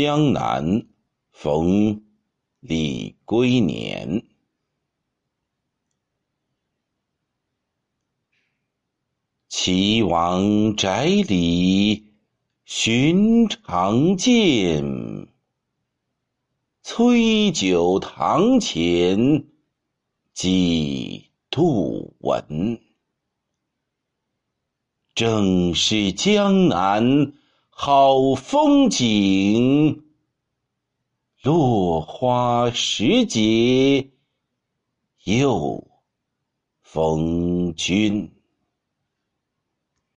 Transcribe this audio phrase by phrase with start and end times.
[0.00, 0.86] 江南
[1.32, 2.02] 逢
[2.60, 4.22] 李龟年。
[9.48, 12.12] 岐王宅里
[12.64, 15.26] 寻常见，
[16.84, 19.46] 崔九堂前
[20.32, 22.80] 几度闻。
[25.16, 27.32] 正是江南
[27.80, 30.02] 好风景，
[31.44, 34.10] 落花时节
[35.22, 35.86] 又
[36.82, 38.37] 逢君。